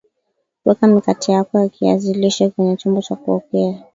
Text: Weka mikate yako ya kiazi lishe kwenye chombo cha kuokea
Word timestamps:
Weka 0.65 0.87
mikate 0.87 1.31
yako 1.31 1.59
ya 1.59 1.69
kiazi 1.69 2.13
lishe 2.13 2.49
kwenye 2.49 2.77
chombo 2.77 3.01
cha 3.01 3.15
kuokea 3.15 3.83